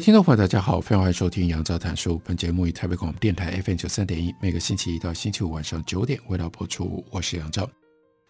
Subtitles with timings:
[0.00, 2.18] 听众朋友，大家好，非常欢迎收听杨照谈书。
[2.24, 7.04] 本节目以台北广播电台 FM 九三点一，每个星期一到星期五晚上九点为大家播出。
[7.10, 7.68] 我是杨照，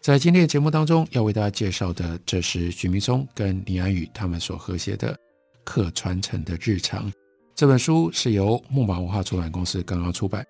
[0.00, 5.14] 在今天的节目当中，要为大家介绍的，这是许明松跟林安宇他们所合写的
[5.62, 7.08] 《可传承的日常》
[7.54, 10.44] 这本书，是由木马文化出版公司刚刚出版。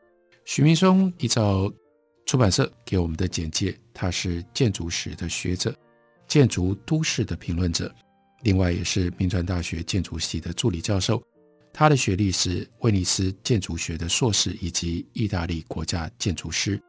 [0.47, 1.71] 许明松依照
[2.25, 5.75] 出版社给我们的简介，他是建筑史的学者，
[6.27, 7.95] 建筑都市的评论者。
[8.43, 11.23] 另外，也是铭传大学建筑系的助理教授，
[11.73, 16.81] 他的学历是威尼斯建筑学的硕士以及意大利国家建筑师。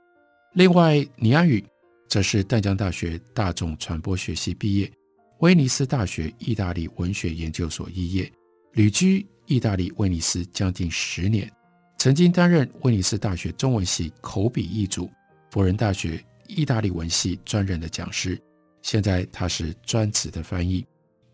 [0.53, 1.63] 另外，倪安宇
[2.07, 4.91] 则是淡江大学大众传播学系毕业，
[5.39, 8.31] 威尼斯大学意大利文学研究所肄业，
[8.73, 11.51] 旅居意大利威尼斯将近十年，
[11.97, 15.09] 曾经担任威尼斯大学中文系口笔译组、
[15.51, 18.39] 辅仁大学意大利文系专任的讲师，
[18.81, 20.85] 现在他是专职的翻译。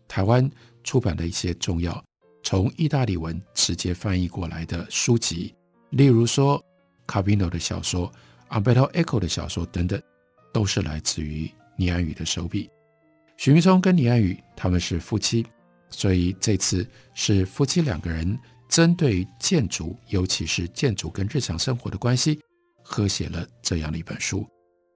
[0.08, 0.50] 台湾
[0.82, 2.02] 出版的一些重要
[2.42, 5.54] 从意大利文直接翻译过来的书籍，
[5.90, 6.64] 例如说
[7.06, 8.10] 卡宾诺的小说、
[8.48, 10.00] Umberto Eco 的小说等等，
[10.52, 12.70] 都是来自于倪安宇的手笔。
[13.36, 15.46] 许铭松跟倪安宇他们是夫妻，
[15.90, 22.40] 所以这次是夫妻两个人针对建筑，尤其是建筑跟日常生活的关系，
[22.82, 24.46] 合写了这样的一本书。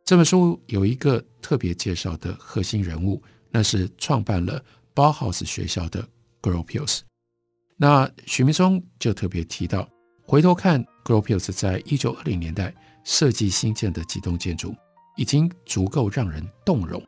[0.04, 4.62] 这本书有一个特别介绍的核心人物，那是创办了。
[4.94, 6.06] 包豪斯学校的
[6.40, 7.00] Gropius，
[7.76, 9.88] 那许明松就特别提到，
[10.22, 14.74] 回头看 Gropius 在一九二零年代设计新建的几栋建筑，
[15.16, 17.02] 已经足够让人动容。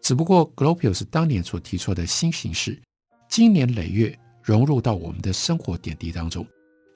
[0.00, 2.80] 只不过 Gropius 当年所提出的新形式，
[3.28, 6.46] 经年累月融入到我们的生活点滴当中，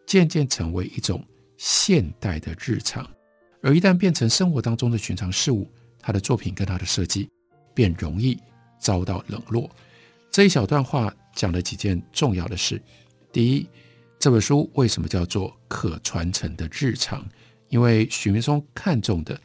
[0.06, 1.24] 渐渐成为一种
[1.58, 3.08] 现代的日常。
[3.62, 7.28] 而一旦变成生活当中的寻常事物，他的作品跟他的设计
[7.74, 8.40] 便容易
[8.80, 9.70] 遭到冷落。
[10.32, 12.82] 这一小段话讲了几件重要的事。
[13.30, 13.68] 第一，
[14.18, 17.22] 这本书为什么叫做可传承的日常？
[17.68, 19.38] 因为许明松看重的，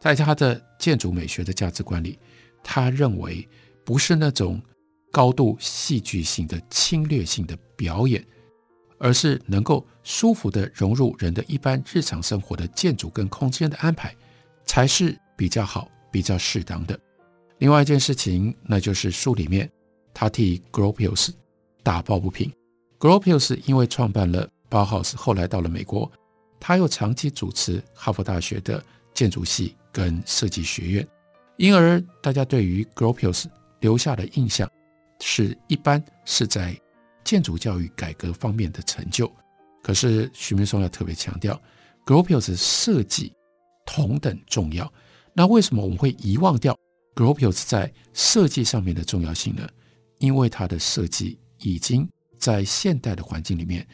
[0.00, 2.18] 在他的建筑美学的价值观里，
[2.60, 3.48] 他认为
[3.84, 4.60] 不是那种
[5.12, 8.24] 高度戏剧性的侵略性的表演，
[8.98, 14.12] 而是能够舒服地融入人的一般日常生活的建筑跟空间的安排，
[14.64, 16.98] 才是比较好、比较适当的。
[17.58, 19.70] 另外一件事情，那就是书里面。
[20.14, 21.30] 他替 Gropius
[21.82, 22.52] 打抱不平。
[22.98, 26.10] Gropius 因为创办了包豪斯，后来到了美国，
[26.60, 31.08] 他又长期主持哈佛大学的建筑系跟设计学院，
[31.56, 33.46] 因而大家对于 Gropius
[33.80, 34.70] 留下的印象
[35.20, 36.78] 是一般是在
[37.24, 39.30] 建筑教育改革方面的成就。
[39.82, 41.60] 可是徐明松要特别强调
[42.06, 43.32] ，Gropius 设计
[43.84, 44.90] 同等重要。
[45.34, 46.78] 那为什么我们会遗忘掉
[47.16, 49.68] Gropius 在设计上面的重要性呢？
[50.22, 53.84] 因为它的设计已经在现代的环境里面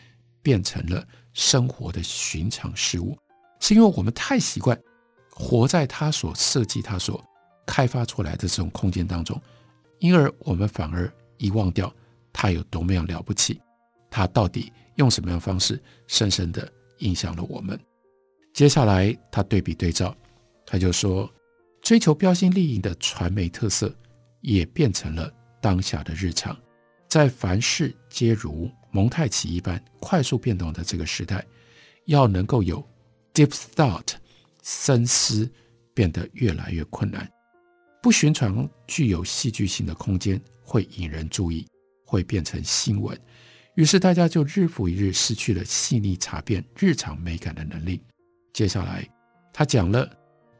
[0.42, 1.02] 变成了
[1.32, 3.16] 生活的寻常事物，
[3.60, 4.78] 是因为我们太习惯
[5.30, 7.24] 活在他所设计、他所
[7.66, 9.40] 开发出来的这种空间当中，
[10.00, 11.90] 因而我们反而遗忘掉
[12.30, 13.58] 他有多么样了不起，
[14.10, 17.78] 他到底用什么样的方式深深地影响了我们。
[18.52, 20.14] 接下来他对比对照，
[20.66, 21.30] 他就说，
[21.80, 23.90] 追求标新立异的传媒特色
[24.42, 25.32] 也变成了。
[25.60, 26.56] 当下的日常，
[27.08, 31.44] 在凡事皆如蒙太奇一般快速变动的这个时代，
[32.06, 32.86] 要能够有
[33.34, 34.14] deep thought
[34.62, 35.50] 深思，
[35.94, 37.28] 变得越来越困难。
[38.02, 41.66] 不寻常、具有戏剧性的空间会引人注意，
[42.04, 43.18] 会变成新闻。
[43.74, 48.00] 于是大家就日复一日失去了细腻察辨日常美感的能力。
[48.52, 49.08] 接下来，
[49.52, 50.08] 他讲了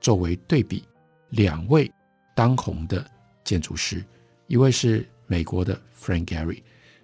[0.00, 0.84] 作为对比
[1.30, 1.90] 两位
[2.34, 3.04] 当红的
[3.44, 4.04] 建筑师。
[4.48, 6.62] 一位是美国的 Frank Gehry，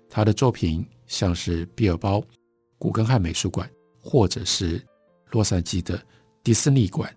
[0.09, 2.25] 他的作品像是毕尔包
[2.79, 3.71] 古根汉美术馆，
[4.01, 4.83] 或者是
[5.31, 6.03] 洛杉矶的
[6.43, 7.15] 迪士尼馆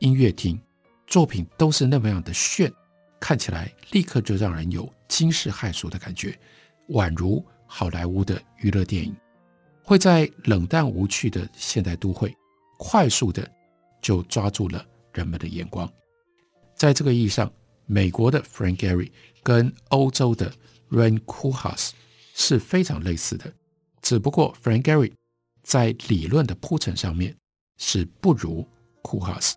[0.00, 0.60] 音乐厅，
[1.06, 2.70] 作品都是那么样的炫，
[3.18, 6.38] 看起来立刻就让人有惊世骇俗的感觉，
[6.90, 9.16] 宛如好莱坞的娱乐电影，
[9.82, 12.36] 会在冷淡无趣的现代都会，
[12.76, 13.50] 快速的
[14.02, 14.84] 就抓住了
[15.14, 15.90] 人们的眼光，
[16.74, 17.50] 在这个意义上。
[17.92, 19.10] 美国的 Frank Gehry
[19.42, 20.52] 跟欧洲的
[20.90, 21.90] Rem Koolhaas
[22.34, 23.52] 是非常类似的，
[24.02, 25.12] 只不过 Frank Gehry
[25.62, 27.36] 在理论的铺陈上面
[27.78, 28.66] 是不如
[29.02, 29.54] Koolhaas。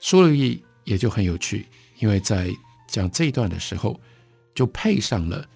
[0.00, 1.66] 书留意也就很有趣，
[1.98, 2.50] 因为在
[2.86, 4.00] 讲这一段的时候，
[4.54, 5.46] 就配上了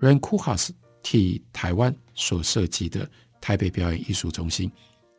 [0.00, 0.70] Rem Koolhaas
[1.02, 3.08] 替台湾所设计的
[3.40, 4.70] 台北表演艺术中心，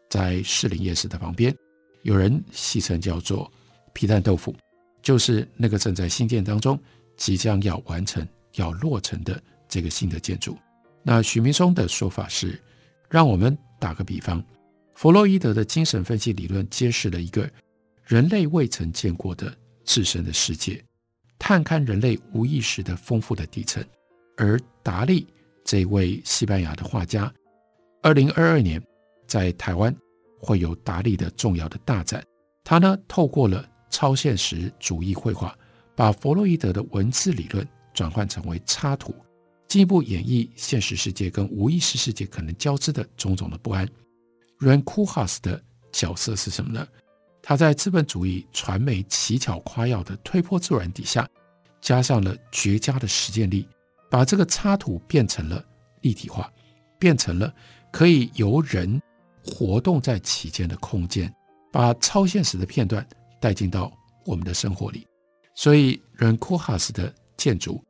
[0.10, 1.56] 在士林夜市的旁边，
[2.04, 3.52] 有人戏称叫做
[3.94, 4.56] “皮蛋豆腐”，
[5.02, 6.80] 就是那个正在兴建当中，
[7.18, 10.58] 即将要完成、要落成的这个新的建筑。
[11.04, 12.62] 那许明松的说法是，
[13.10, 14.44] 让我们打个比方，
[14.94, 17.50] 弗洛伊德的精神分析理论揭示了一个
[18.04, 19.54] 人类未曾见过的
[19.84, 20.84] 自身的世界，
[21.40, 23.84] 探勘人类无意识的丰富的底层。
[24.38, 25.26] 而达利
[25.64, 27.34] 这位西班牙的画家，
[28.02, 28.82] 二零二二年
[29.26, 29.96] 在台湾
[30.40, 32.24] 会有达利的重要的大展。
[32.64, 35.58] 他呢，透过了超现实主义绘画。
[35.98, 39.16] 把弗洛伊德的文字理论转换成为插图，
[39.68, 43.84] 进一步演绎现实世界跟无意识世界可能交织的种种的不安。
[44.60, 45.60] Rem Koolhaas 的
[45.92, 46.88] 角色是什么呢？
[47.42, 51.28] 他在资本主义传媒奇巧夸耀的推波助澜底下，
[51.82, 53.68] 加上了绝佳的实践力，
[54.08, 55.66] 把这个插图变成了
[56.02, 56.54] 立体化，
[57.00, 57.52] 变成了
[57.92, 59.02] 可以由人
[59.44, 61.34] 活动在其间的空间，
[61.72, 63.04] 把超现实的片段
[63.42, 63.92] 带进到
[64.28, 65.08] 我们的生活里。
[65.58, 67.84] 所以，Rem Koolhaas 的建筑，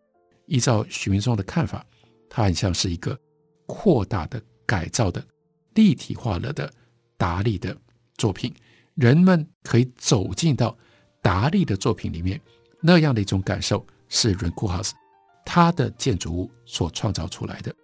[0.45, 1.85] 依照许明松的看法，
[2.29, 3.19] 它很像是一个
[3.65, 5.21] 扩大的、改造的、
[5.73, 6.71] 立体化了的
[7.17, 7.77] 达利的
[8.15, 8.55] 作品。
[8.95, 10.77] 人们可以走进到
[11.21, 12.39] 达利的作品里面，
[12.81, 14.91] 那样的一种感受是 Rem Koolhaas
[15.45, 17.75] 他的建筑物所创造出来的。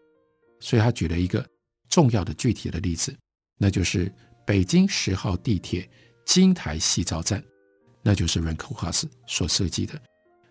[0.61, 1.45] 所以他举了一个
[1.89, 3.13] 重要的具体的例子，
[3.57, 4.09] 那就是
[4.47, 5.89] 北京十号地铁
[6.25, 7.43] 金台西照站。
[8.03, 9.99] 那就是 Rem Koolhaas 所设计的。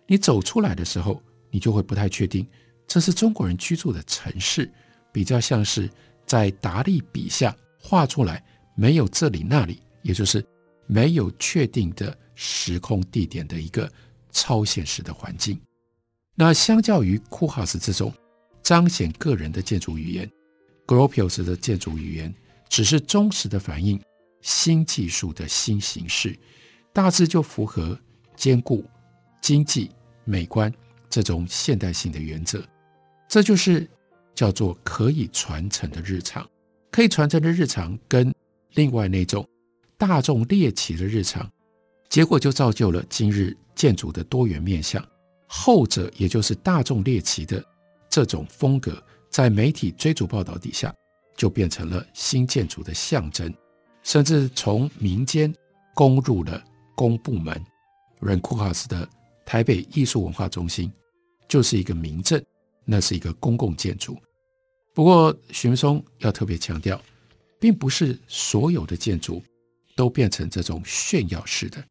[0.07, 2.45] 你走出来的时候，你就会不太确定
[2.87, 4.69] 这是中国人居住的城市，
[5.11, 5.89] 比较像是
[6.25, 8.43] 在达利笔下画出来，
[8.75, 10.43] 没有这里那里，也就是
[10.87, 13.89] 没有确定的时空地点的一个
[14.31, 15.59] 超现实的环境。
[16.35, 18.11] 那相较于 Koolhaas 这种
[18.63, 20.29] 彰显个人的建筑语言
[20.87, 22.33] ，Gropius 的建筑语言
[22.67, 24.01] 只是忠实的反映
[24.41, 26.37] 新技术的新形式。
[26.93, 27.99] 大致就符合
[28.35, 28.85] 兼顾
[29.41, 29.89] 经济、
[30.23, 30.71] 美观
[31.09, 32.63] 这种现代性的原则，
[33.27, 33.89] 这就是
[34.35, 36.47] 叫做可以传承的日常。
[36.91, 38.31] 可以传承的日常跟
[38.75, 39.43] 另外那种
[39.97, 41.49] 大众猎奇的日常，
[42.07, 45.03] 结果就造就了今日建筑的多元面向。
[45.47, 47.63] 后者也就是大众猎奇的
[48.07, 50.93] 这种风格，在媒体追逐报道底下，
[51.35, 53.51] 就变成了新建筑的象征，
[54.03, 55.51] 甚至从民间
[55.95, 56.63] 攻入了。
[56.95, 57.53] 公部门
[58.21, 59.07] ，Rem Koolhaas 的
[59.45, 60.91] 台北艺术文化中心
[61.47, 62.43] 就是一个民政，
[62.85, 64.17] 那是一个公共建筑。
[64.93, 67.01] 不过，许明松要特别强调，
[67.59, 69.41] 并不是所有的建筑
[69.95, 71.83] 都变成这种炫耀式的，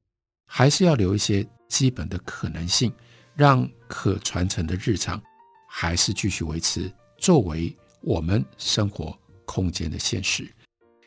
[0.47, 2.93] 还是要留一些基本的可能性，
[3.35, 5.21] 让可传承的日常
[5.69, 10.49] 还是继续维持作为我们生活空间的现实。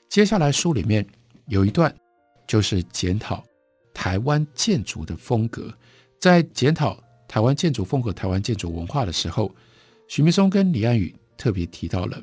[0.10, 1.08] 接下来书里面
[1.48, 1.94] 有一段
[2.46, 3.44] 就是检讨。
[4.06, 5.74] 台湾建筑的风格，
[6.20, 6.96] 在检讨
[7.28, 9.52] 台湾建筑风格、台湾建筑文化的时候，
[10.08, 12.22] 许明松跟李安宇特别提到了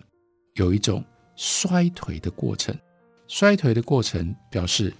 [0.54, 2.72] 有一种衰颓的过程。
[3.26, 4.94] 衰颓的过程表示，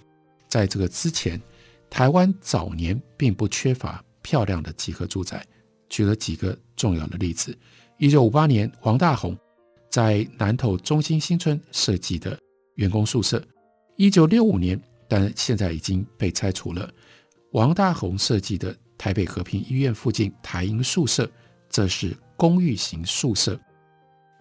[0.49, 1.41] 在这个之前，
[1.89, 5.41] 台湾早年并不缺乏漂亮的集合住宅。
[5.87, 7.57] 举了几个重要的例子：
[7.97, 9.33] 一九五八年，王大閎
[9.89, 12.37] 在南投中心新村设计的
[12.75, 13.39] 员工宿舍；
[13.95, 14.77] 一九六五年。
[15.07, 16.89] 但现在已经被拆除了。
[17.51, 21.29] 王大閎设计的台北和平医院附近台银宿舍，
[21.69, 23.59] 这是公寓型宿舍。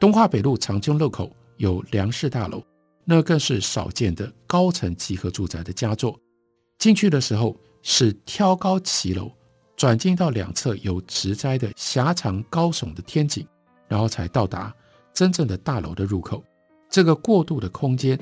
[0.00, 2.62] 东华北路长青路口有梁氏大楼，
[3.04, 6.18] 那更是少见的高层集合住宅的佳作。
[6.78, 9.30] 进去的时候是挑高骑楼，
[9.76, 13.46] 转进到两侧有植栽的狭长高耸的天井，
[13.88, 14.74] 然后才到达
[15.12, 16.42] 真正的大楼的入口。
[16.88, 18.18] 这个过渡的空间。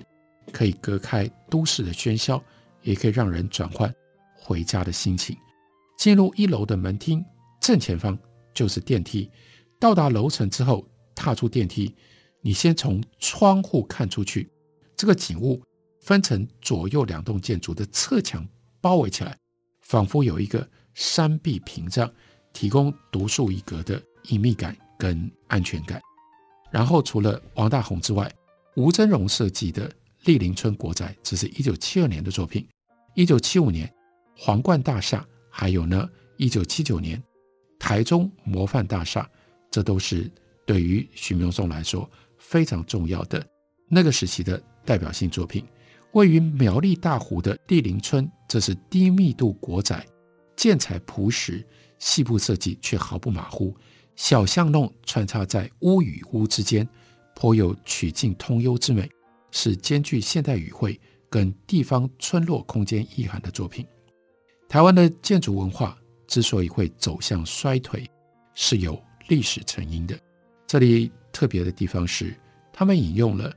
[0.52, 2.42] 可以隔开都市的喧嚣，
[2.82, 3.92] 也可以让人转换
[4.34, 5.36] 回家的心情。
[5.96, 7.24] 进入一楼的门厅，
[7.60, 8.18] 正前方
[8.54, 9.30] 就是电梯。
[9.78, 11.94] 到达楼层之后，踏出电梯，
[12.40, 14.50] 你先从窗户看出去，
[14.96, 15.62] 这个景物
[16.00, 18.46] 分成左右两栋建筑的侧墙
[18.80, 19.36] 包围起来，
[19.82, 22.10] 仿佛有一个山壁屏障，
[22.52, 26.00] 提供独树一格的隐秘感跟安全感。
[26.70, 28.30] 然后，除了王大閎之外，
[28.76, 29.90] 吴峥荣设计的。
[30.24, 32.66] 丽林村国宅，这是一九七二年的作品。
[33.14, 33.90] 一九七五年，
[34.36, 37.22] 皇冠大厦，还有呢，一九七九年，
[37.78, 39.28] 台中模范大厦，
[39.70, 40.30] 这都是
[40.66, 42.08] 对于许明松来说
[42.38, 43.44] 非常重要的
[43.88, 45.64] 那个时期的代表性作品。
[46.12, 50.04] 位于苗栗大湖的地灵村，这是低密度国宅，
[50.56, 51.66] 建材朴实，
[51.98, 53.74] 细部设计却毫不马虎。
[54.16, 56.86] 小巷弄穿插在屋与屋之间，
[57.34, 59.08] 颇有曲径通幽之美，
[59.50, 63.86] 是兼具现代语汇跟地方村落空间意涵的作品。
[64.68, 68.08] 台湾的建筑文化之所以会走向衰退，
[68.54, 70.18] 是有历史成因的。
[70.66, 72.34] 这里特别的地方是，
[72.72, 73.52] 他们引用了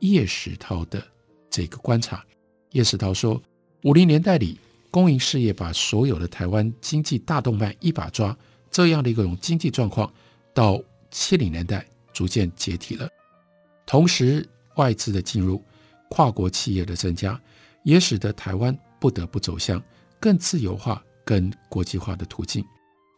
[0.00, 1.02] 叶石涛的
[1.48, 2.24] 这个观察。
[2.72, 3.42] 叶石涛说，
[3.84, 4.58] 五零年代里，
[4.90, 8.36] 公营事业把所有的台湾经济大动脉一把抓。
[8.70, 10.12] 这样的一种经济状况，
[10.52, 10.78] 到
[11.10, 13.08] 七零年代逐渐解体了。
[13.86, 14.46] 同时，
[14.78, 15.62] 外资的进入、
[16.08, 17.40] 跨国企业的增加，
[17.84, 19.80] 也使得台湾不得不走向
[20.18, 22.64] 更自由化、跟国际化的途径。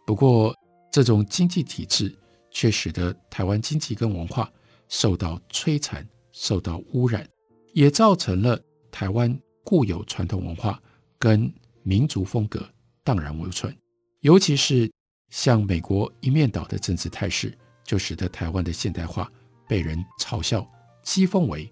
[0.04, 0.54] 不过，
[0.90, 2.14] 这种经济体制
[2.50, 4.50] 却使得台湾经济跟文化
[4.88, 7.24] 受到摧残、受到污染，
[7.72, 10.82] 也造成了台湾固有传统文化
[11.18, 11.50] 跟
[11.82, 12.68] 民族风格
[13.04, 13.74] 荡然无存，
[14.20, 14.90] 尤其是。
[15.32, 19.30] 像美国一面倒的政治态势，就使得台湾的现代化
[19.68, 20.68] 被人嘲笑、
[21.04, 21.70] 讥讽为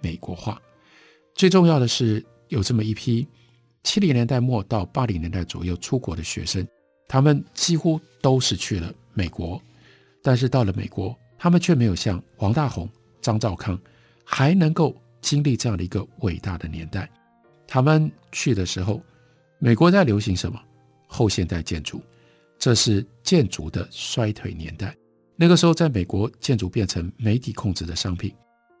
[0.00, 0.60] 美国化。
[1.34, 3.26] 最重要的是，有这么一批
[3.82, 6.66] 七零年代末到八零年代左右出国的学生，
[7.06, 9.60] 他们几乎都是去了美国，
[10.22, 12.88] 但是到了美国，他们却没有像王大閎、
[13.20, 13.78] 张肇康
[14.24, 17.08] 还能够经历这样的一个伟大的年代。
[17.66, 19.00] 他们去的时候，
[19.58, 20.60] 美国在流行什么？
[21.06, 22.00] 后现代建筑。
[22.58, 24.92] 这是建筑的衰退年代，
[25.36, 28.34] 那个时候在美国，建筑变成媒体控制的商品，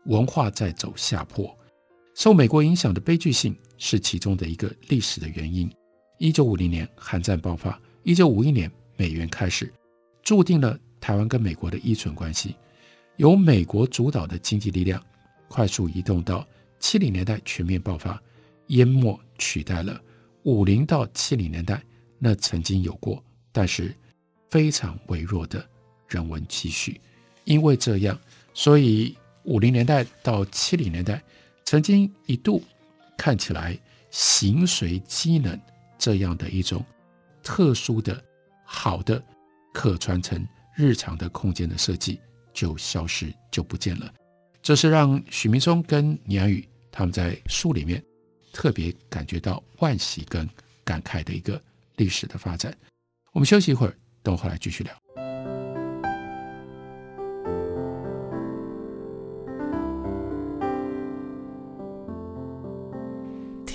[0.08, 1.56] 文化在走下坡。
[2.14, 5.70] 受美国影响的悲剧性是其中的一个历史的原因。
[6.18, 9.72] 一九五零年韩战爆发，一九五一年美元开始，
[10.22, 12.56] 注定了台湾跟美国的依存关系。
[13.16, 15.02] 由美国主导的经济力量
[15.48, 16.46] 快速移动到
[16.80, 18.20] 七零年代全面爆发，
[18.68, 20.00] 淹没取代了
[20.42, 21.82] 五零到七零年代
[22.18, 23.22] 那曾经有过。
[23.52, 23.94] 但是
[24.50, 25.64] 非常微弱的
[26.08, 27.00] 人文期许，
[27.44, 28.18] 因为这样，
[28.54, 29.16] 所以
[29.48, 31.22] 五零年代到七零年代，
[31.64, 32.62] 曾经一度
[33.16, 33.76] 看起来
[34.10, 35.58] 形随机能
[35.98, 36.84] 这样的一种
[37.42, 38.22] 特殊的、
[38.62, 39.22] 好的、
[39.72, 42.20] 可传承日常的空间的设计
[42.52, 44.12] 就消失就不见了。
[44.60, 48.04] 这是让许明松跟倪安宇他们在书里面
[48.52, 50.46] 特别感觉到惋惜跟
[50.84, 51.58] 感慨的一个
[51.96, 52.76] 历史的发展。
[53.32, 54.92] 我们休息一会儿，等会儿来继续聊。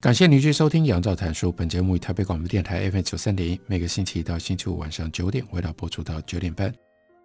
[0.00, 1.48] 感谢您继续收听《杨照谈书》。
[1.52, 6.72] 本节目以台北广播电台 FM 九三点一，每个星期一到星期五晚上九点，为大家播出到九点半。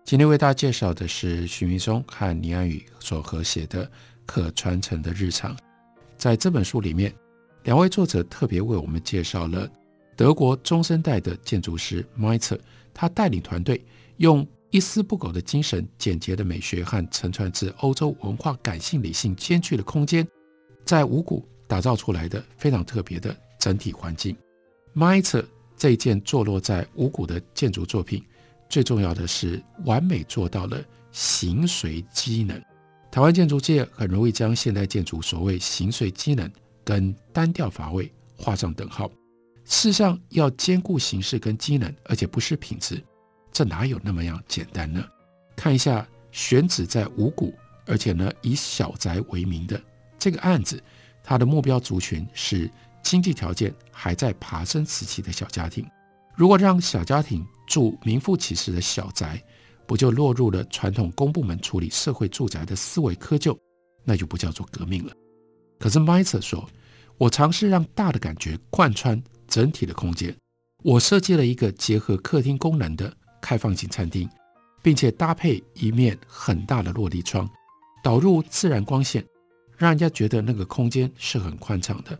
[0.03, 3.85] 今天为大家介绍的是许明松和倪安宇所合写的
[4.25, 5.55] 《可传承的日常》。
[6.17, 7.13] 在这本书里面，
[7.61, 9.69] 两位作者特别为我们介绍了
[10.15, 12.59] 德国中生代的建筑师 Meizer，
[12.91, 13.85] 他带领团队
[14.17, 20.27] 用一丝不苟的精神、简洁的美学和承传自欧洲文化感性理性兼具的空间，
[20.83, 24.37] 在五谷打造出来的非常特别的整体环境。
[24.93, 25.43] Meizer
[25.75, 28.23] 这件坐落在五股的建筑作品。
[28.69, 30.79] 最重要的是，完美做到了
[31.11, 32.61] 形随机能。
[33.09, 36.47] 台湾建筑界很容易将现代建筑所谓形随机能
[36.83, 39.09] 跟单调乏味画上等号。
[39.65, 43.03] 事实上，要兼顾形式跟机能，而且不失品质，
[43.51, 45.03] 这哪有那么样简单呢？
[45.55, 47.51] 看一下选址在五股，
[47.87, 49.81] 而且呢以小宅为名的
[50.19, 50.79] 这个案子，
[51.23, 52.69] 他的目标族群是
[53.01, 55.85] 经济条件还在爬升时期的小家庭。
[56.35, 59.41] 如果让小家庭住名副其实的小宅，
[59.85, 63.57] 不就落入了传统公部门处理社会住宅的思维窠臼？
[64.03, 65.13] 那就不叫做革命了。
[65.79, 66.67] 可是 Meizer 说，
[67.17, 70.35] 我尝试让大的感觉贯穿整体的空间。
[70.83, 74.29] 我设计了一个结合客厅功能的开放型餐厅，
[74.81, 77.49] 并且搭配一面很大的落地窗，
[78.03, 79.25] 导入自然光线，
[79.77, 82.17] 让人家觉得那个空间是很宽敞的。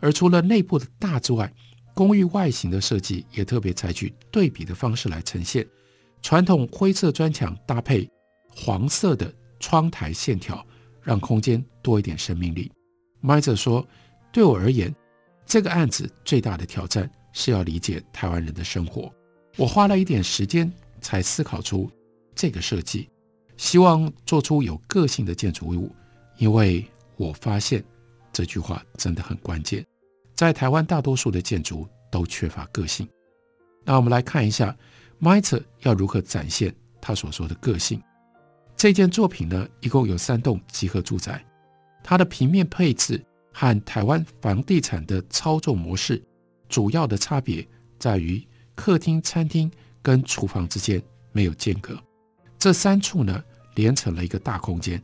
[0.00, 1.52] 而除了内部的大之外，
[1.94, 5.66] 公寓外形的设计也特别采取对比的方式来呈现，
[6.20, 8.08] 传统灰色砖墙搭配
[8.48, 10.64] 黄色的窗台线条，
[11.02, 12.70] 让空间多一点生命力。
[13.22, 13.86] Meiser 说
[14.30, 14.94] ：“对我而言，
[15.46, 19.10] 这个案子最大的挑战是要理解台湾人的生活。
[19.56, 20.70] 我花了一点时间
[21.00, 21.90] 才思考出
[22.34, 23.08] 这个设计，
[23.56, 25.90] 希望做出有个性的建筑物，
[26.36, 26.86] 因为
[27.16, 27.84] 我发现
[28.32, 29.84] 这句话真的很关键。”
[30.34, 33.08] 在台湾，大多数的建筑都缺乏个性。
[33.84, 34.76] 那我们来看一下
[35.20, 38.02] Meizer 要如何展现他所说的个性。
[38.76, 41.42] 这件作品呢，一共有三栋集合住宅，
[42.04, 46.22] 它的平面配置和台湾房地产的操作模式
[46.68, 47.66] 主要的差别
[47.98, 49.70] 在于客厅、餐厅
[50.02, 51.98] 跟厨房之间没有间隔，
[52.58, 53.42] 这三处呢
[53.74, 55.02] 连成了一个大空间，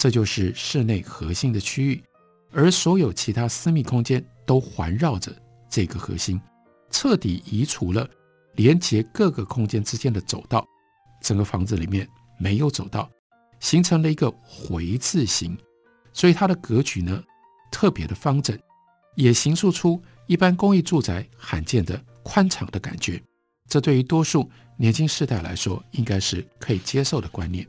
[0.00, 2.02] 这就是室内核心的区域，
[2.50, 4.24] 而所有其他私密空间。
[4.46, 5.32] 都环绕着
[5.68, 6.40] 这个核心，
[6.90, 8.08] 彻底移除了
[8.54, 10.66] 连接各个空间之间的走道。
[11.22, 13.08] 整个房子里面没有走道，
[13.60, 15.56] 形成了一个回字形，
[16.12, 17.22] 所以它的格局呢
[17.70, 18.58] 特别的方正，
[19.14, 23.22] 也形塑出一般公寓住宅罕见的宽敞的感觉。
[23.68, 27.64] 这对于多数年轻世代来说，应该是可以接受的观念。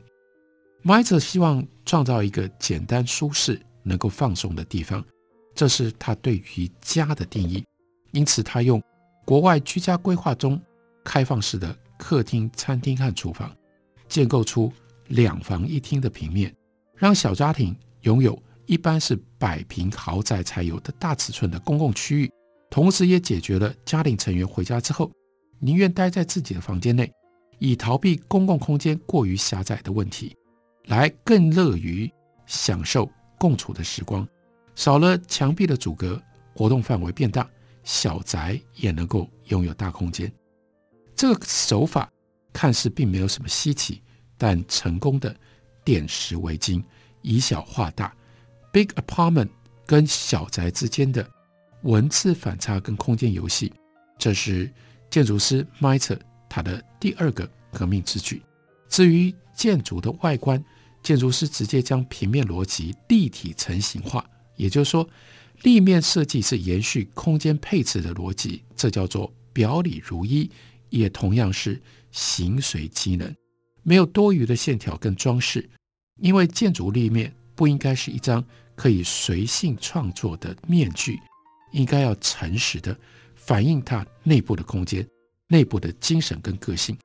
[0.84, 5.04] Meizer 希望创造一个简单舒适、能够放松的地方。
[5.54, 7.64] 这是他对于家的定义，
[8.10, 8.82] 因此他用
[9.24, 10.60] 国外居家规划中
[11.04, 13.54] 开放式的客厅、餐厅和厨房，
[14.08, 14.72] 建构出
[15.08, 16.52] 两房一厅的平面，
[16.96, 18.36] 让小家庭拥有
[18.66, 22.30] 一般是百平豪宅才有的大尺寸的公共区域，
[22.70, 25.12] 同时也解决了家庭成员回家之后
[25.60, 27.08] 宁愿待在自己的房间内，
[27.58, 30.34] 以逃避公共空间过于狭窄的问题，
[30.86, 32.10] 来更乐于
[32.46, 34.26] 享受共处的时光。
[34.74, 36.20] 少了墙壁的阻隔，
[36.54, 37.48] 活动范围变大，
[37.84, 40.32] 小宅也能够拥有大空间。
[41.14, 42.10] 这个手法
[42.52, 44.02] 看似并没有什么稀奇，
[44.38, 45.34] 但成功的
[45.84, 46.82] 点石为金，
[47.20, 48.14] 以小化大。
[48.72, 49.50] Big apartment
[49.84, 51.28] 跟小宅之间的
[51.82, 53.72] 文字反差跟空间游戏，
[54.18, 54.72] 这是
[55.10, 56.18] 建筑师 Meizer
[56.48, 58.42] 他的第二个革命之举。
[58.88, 60.62] 至于建筑的外观，
[61.02, 64.24] 建筑师直接将平面逻辑立体成型化。
[64.56, 65.08] 也就是说，
[65.62, 70.50] 立面设计是延续空间配置的逻辑，这叫做表里如一，
[70.90, 73.34] 也同样是形随机能，
[73.82, 75.68] 没有多余的线条跟装饰。
[76.20, 81.18] 因为建筑立面不应该是一张可以随性创作的面具，
[81.72, 82.96] 应该要诚实的
[83.34, 85.04] 反映它内部的空间、
[85.48, 86.96] 内部的精神跟个性。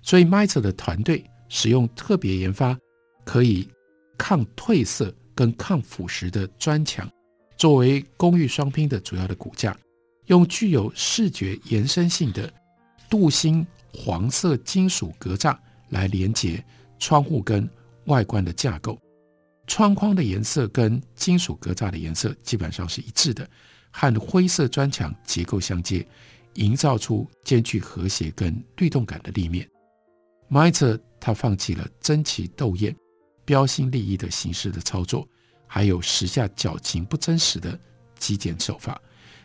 [0.00, 2.78] 所以，Meizer 的团队使用特别研发
[3.24, 3.68] 可以
[4.16, 5.14] 抗褪色。
[5.38, 7.08] 跟抗腐蚀的砖墙
[7.56, 9.78] 作为公寓双拼的主要的骨架，
[10.26, 12.52] 用具有视觉延伸性的
[13.08, 15.56] 镀锌黄色金属格栅
[15.90, 16.60] 来连接
[16.98, 17.70] 窗户跟
[18.06, 18.98] 外观的架构。
[19.68, 23.48] 窗框的颜色跟金属格栅的颜色基本上是一致的，
[23.92, 26.04] 和灰色砖墙结构相接，
[26.54, 29.64] 营造出兼具和谐跟律动感的立面。
[30.50, 32.94] Miter 他放弃了争奇斗艳。
[33.44, 35.26] 标新立异的形式的操作，
[35.66, 37.80] 还有时下矫情不真实的
[38.18, 39.00] 极简手法，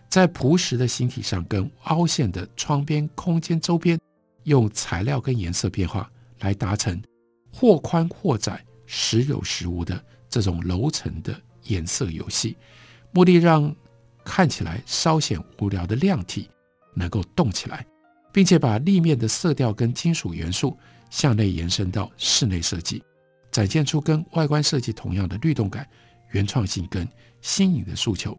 [0.10, 3.98] 在朴实的形体上跟凹陷的窗边空间周边，
[4.44, 7.02] 用材料跟颜色变化来达成
[7.50, 11.34] 或宽或窄、时有时无的这种楼层的
[11.68, 12.58] 颜色游戏，
[13.14, 13.74] 目的让
[14.26, 16.50] 看起来稍显无聊的量体
[16.94, 17.88] 能够动起来，
[18.34, 20.78] 并且把立面的色调跟金属元素
[21.14, 23.04] 向内延伸到室内设计。
[23.52, 25.88] 展现出跟外观设计同样的律动感、
[26.32, 27.08] 原创性跟
[27.40, 28.36] 新颖的诉求。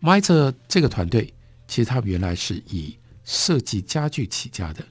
[0.00, 1.32] Miter 这个团队
[1.68, 4.84] 其实他们原来是以设计家具起家的，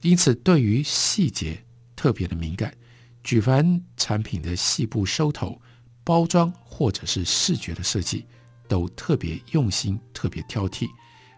[0.00, 1.56] 因此对于细节
[1.94, 2.74] 特别的敏感，
[3.22, 5.56] 举凡产品的细部收头、
[6.02, 8.26] 包装或者是视觉的设计，
[8.66, 10.88] 都特别用心、特别挑剔。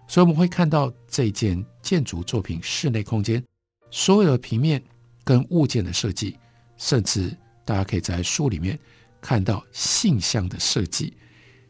[0.08, 3.44] 所以我们会看到这件建筑作品室内空间
[3.90, 4.82] 所有的平面
[5.30, 6.36] 跟物件的设计，
[6.76, 7.32] 甚至。
[7.62, 8.76] 大家可以在书里面
[9.20, 11.16] 看到信箱的设计，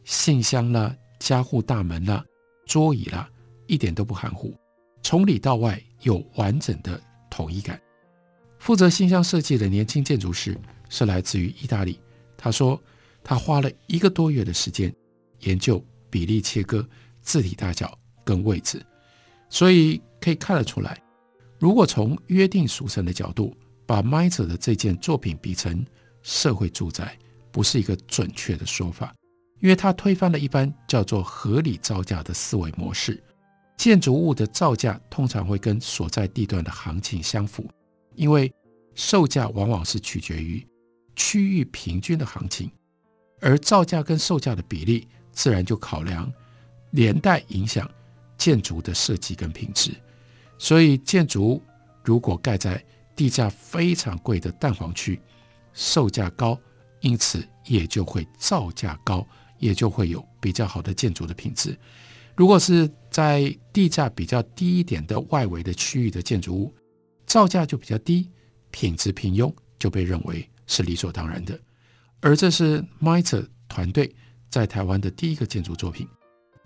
[0.05, 2.25] 信箱啦、加护大门啦、
[2.65, 3.29] 桌椅啦，
[3.67, 4.57] 一点都不含糊，
[5.03, 7.79] 从里到外有完整的统一感。
[8.59, 12.01] 负责信箱设计的年轻建筑师是来自于意大利，
[12.35, 12.81] 他说
[13.23, 14.95] 他花了一个多月的时间
[15.41, 16.89] 研究比例切割、
[17.21, 18.81] 字体大小跟位置，
[19.51, 20.99] 所以可以看得出来，
[21.61, 23.55] 如果从约定俗成的角度。
[23.87, 25.85] 把迈者的这件作品比成
[26.23, 27.19] 社会住宅，
[27.51, 29.13] 不是一个准确的说法，
[29.59, 33.21] 因为它推翻了一般叫做合理造价的思维模式。
[33.77, 37.69] 建筑物的造价通常会跟所在地段的行情相符，
[38.15, 38.55] 因为
[38.95, 40.65] 售价往往是取决于
[41.17, 42.71] 区域平均的行情，
[43.41, 46.33] 而造价跟售价的比例自然就考量
[46.93, 47.91] 连带影响
[48.39, 49.91] 建筑的设计跟品质。
[50.63, 51.63] 所以，建筑
[52.05, 52.85] 如果盖在
[53.17, 55.19] 地价非常贵的蛋黄区，
[55.73, 56.61] 售价高。
[57.01, 59.27] 因此，也就会造价高，
[59.59, 61.75] 也就会有比较好的建筑的品质。
[62.37, 66.75] 如果是在地价比较低一点的外围的区域的建筑物，
[67.25, 68.29] 造价就比较低，
[68.71, 71.59] 品质平庸，就被认为是理所当然的。
[72.21, 74.15] 而这是 Meizer 团队
[74.51, 76.07] 在台湾的第一个建筑作品，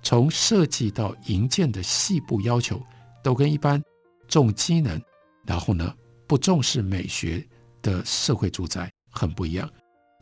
[0.03, 2.83] 从设计到营建的细部要求，
[3.25, 3.83] 都跟一般
[4.29, 5.03] 重机能，
[5.45, 5.93] 然后呢
[6.29, 7.45] 不重视美学
[7.83, 9.69] 的社会住宅很不一样。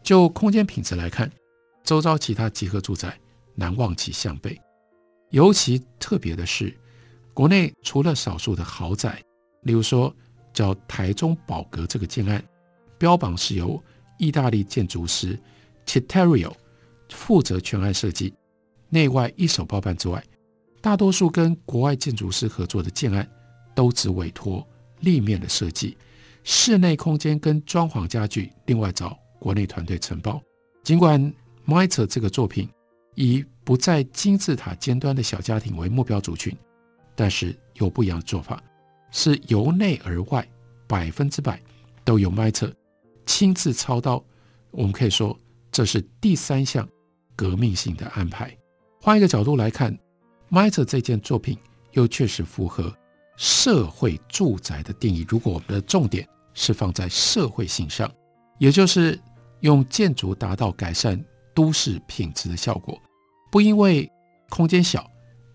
[0.02, 1.30] 就空间品质来看，
[1.84, 3.18] 周遭其他集合住宅
[3.54, 4.58] 难望其项背。
[5.30, 6.72] 尤其特别的是，
[7.34, 9.20] 国内除了少数的豪宅，
[9.62, 10.14] 例如说
[10.52, 12.42] 叫台中宝阁这个建案，
[12.98, 13.82] 标榜是由
[14.18, 15.38] 意大利建筑师
[15.86, 16.52] Citterio
[17.08, 18.32] 负责全案设计，
[18.90, 20.22] 内外一手包办之外，
[20.82, 23.26] 大多数跟国外建筑师合作的建案
[23.74, 24.66] 都只委托
[25.00, 25.96] 立面的设计，
[26.44, 29.18] 室内空间跟装潢家具另外找。
[29.38, 30.40] 国内团队承包，
[30.84, 31.20] 尽管
[31.66, 32.68] MITER 这个作品
[33.16, 36.56] 以不在金字塔尖端的小家庭为目标族群，
[37.16, 38.62] 但是有不一样的做法，
[39.10, 40.48] 是由内而外
[40.86, 41.60] 百分之百
[42.04, 42.72] 都由 MITER
[43.26, 44.24] 亲自操刀。
[44.70, 45.36] 我们可以说，
[45.72, 46.88] 这是第三项
[47.34, 48.56] 革命性的安排。
[49.00, 49.98] 换一个角度来看
[50.52, 51.58] ，Meizer 这件作品
[51.90, 52.96] 又确实符合
[53.36, 55.26] 社会住宅的定义。
[55.28, 58.08] 如果我们的重点是放在社会性上，
[58.58, 59.18] 也就是。
[59.62, 63.00] 用建筑达到改善都市品质的效果，
[63.48, 64.10] 不因为
[64.48, 65.08] 空间小、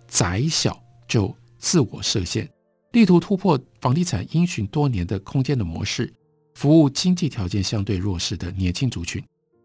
[0.07, 2.49] 窄小就自我设限，
[2.93, 6.09] 力图突破房地产因循多年的空间的模式，
[6.55, 9.21] 服务经济条件相对弱势的年轻族群，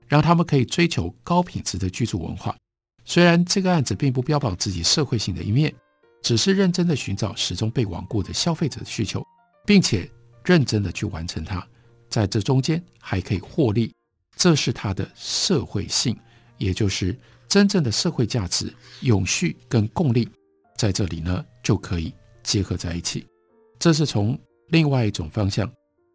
[0.08, 2.56] 让他们可以追求高品质的居住文化。
[3.04, 5.74] 虽然这个案子并不标榜自己社会性的一面，
[6.22, 9.26] 只是认真的寻找始终被罔顾的消费者的需求，
[9.66, 10.08] 并且
[10.44, 11.66] 认真的去完成它，
[12.08, 13.92] 在这中间还可以获利。
[14.36, 16.16] 这是它的社会性，
[16.58, 17.16] 也就是
[17.48, 20.28] 真正的社会价值、永续跟共利，
[20.76, 23.26] 在这里呢就可以结合在一起。
[23.78, 24.38] 这是从
[24.68, 25.70] 另外一种方向，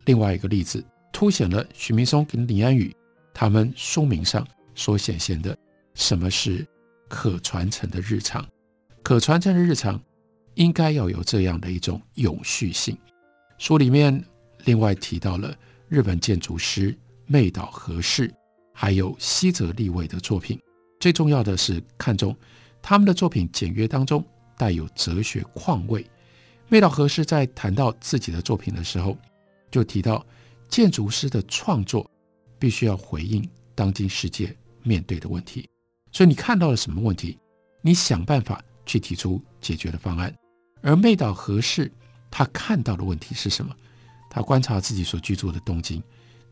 [0.05, 2.95] 另外一个例子，凸显了许明松跟李安宇
[3.33, 5.55] 他们书名上所显现的
[5.93, 6.65] 什么是
[7.07, 8.47] 可传承的日常。
[9.03, 10.01] 可传承的日常
[10.55, 12.97] 应该要有这样的一种永续性。
[13.57, 14.23] 书里面
[14.65, 15.55] 另外提到了
[15.87, 16.97] 日本建筑师。
[17.29, 18.33] 妹岛和世，
[18.73, 20.57] 还有西泽立卫的作品，
[20.97, 22.33] 最重要的是看重
[22.81, 24.23] 他们的作品简约当中
[24.57, 26.09] 带有哲学况味。
[26.69, 29.17] 妹岛和世在谈到自己的作品的时候，
[29.69, 30.25] 就提到
[30.69, 32.09] 建筑师的创作
[32.57, 35.67] 必须要回应当今世界面对的问题。
[36.11, 37.37] 所以你看到了什么问题，
[37.81, 40.33] 你想办法去提出解决的方案。
[40.81, 41.91] 而妹岛和世
[42.29, 43.75] 他看到的问题是什么？
[44.29, 46.01] 他观察自己所居住的东京。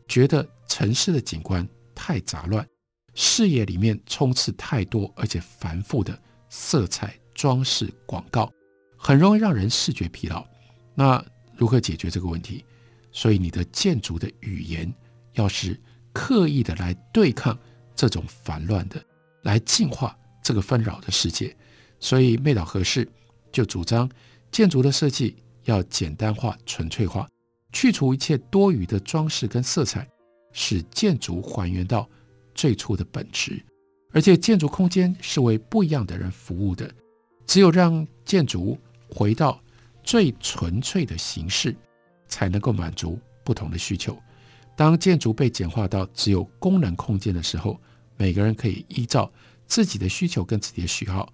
[0.08, 2.64] 觉得城市的景观太杂乱，
[3.14, 6.16] 视野里面充斥太多而且繁复的
[6.48, 8.48] 色彩、装饰、广告，
[8.96, 10.46] 很容易让人视觉疲劳。
[10.94, 11.24] 那
[11.56, 12.64] 如何解决这个问题？
[13.10, 14.92] 所以你的建筑的语言
[15.32, 15.80] 要是
[16.12, 17.58] 刻意的来对抗
[17.94, 19.02] 这种烦乱的，
[19.46, 21.56] 来净化这个纷扰的世界。
[22.00, 23.08] 所以妹岛和世
[23.50, 24.10] 就主张
[24.50, 27.26] 建筑的设计要简单化、纯粹化。
[27.72, 30.06] 去除一切多余的装饰跟色彩，
[30.52, 32.08] 使建筑还原到
[32.54, 33.62] 最初的本质。
[34.12, 36.90] 而且建筑空间是为不一样的人服务的，
[37.46, 38.78] 只有让建筑
[39.10, 39.60] 回到
[40.02, 41.76] 最纯粹的形式，
[42.26, 44.16] 才能够满足不同的需求。
[44.74, 47.78] 当建筑被简化到只有功能空间的时候，
[48.16, 49.30] 每个人可以依照
[49.66, 51.32] 自己的需求跟自己的喜好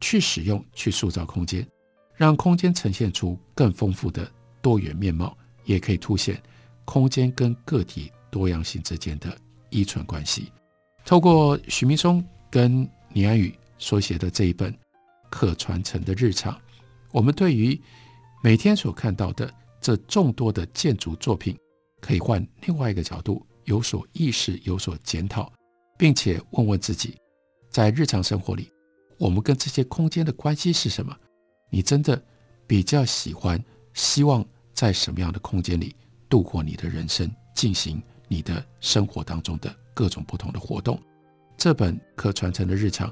[0.00, 1.66] 去使用、去塑造空间，
[2.14, 5.36] 让空间呈现出更丰富的多元面貌。
[5.66, 6.38] 也可以凸显
[6.84, 9.34] 空间跟个体多样性之间的
[9.70, 10.52] 依存关系。
[11.06, 14.70] 透过许明松跟倪安宇所写的这一本
[15.30, 16.52] 《可传承的日常》，
[17.12, 17.80] 我们对于
[18.42, 21.58] 每天所看到的这众多的建筑作品，
[22.02, 25.50] 可以换另外一个角度，有所意识、有所检讨，
[25.96, 27.16] 并且问问自己，
[27.70, 28.70] 在日常生活里，
[29.18, 31.16] 我们跟这些空间的关系是什么？
[31.70, 32.22] 你真的
[32.66, 34.44] 比较喜欢、希望？
[34.74, 35.94] 在什么样的空间里
[36.28, 41.00] 度过你的人生，进行你的生活当中的各种不同的活动。
[41.56, 43.08] 这本可传承的日常，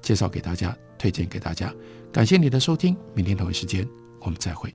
[0.00, 1.70] 介绍给大家，推荐给大家。
[2.10, 3.86] 感谢你的收听，明天同一时间
[4.22, 4.74] 我们再会。